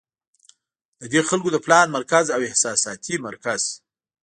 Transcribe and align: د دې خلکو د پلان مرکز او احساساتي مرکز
د 0.99 1.03
دې 1.11 1.21
خلکو 1.29 1.49
د 1.53 1.57
پلان 1.65 1.87
مرکز 1.97 2.25
او 2.35 2.41
احساساتي 2.49 3.15
مرکز 3.27 3.61